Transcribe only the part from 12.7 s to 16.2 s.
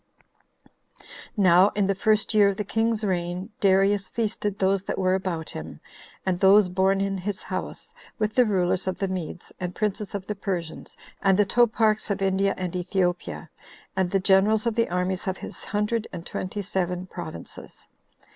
Ethiopia, and the generals of the armies of his hundred